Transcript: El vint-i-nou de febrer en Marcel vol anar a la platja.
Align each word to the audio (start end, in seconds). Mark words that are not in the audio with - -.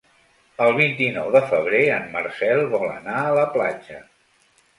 El 0.67 0.71
vint-i-nou 0.77 1.29
de 1.35 1.41
febrer 1.51 1.81
en 1.99 2.07
Marcel 2.15 2.63
vol 2.73 2.87
anar 2.95 3.19
a 3.27 3.37
la 3.43 3.45
platja. 3.59 4.01